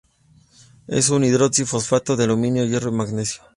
[1.01, 3.43] Es un hidroxi-fosfato de aluminio, hierro y magnesio.